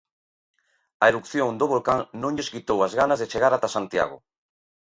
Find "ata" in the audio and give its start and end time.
3.53-3.69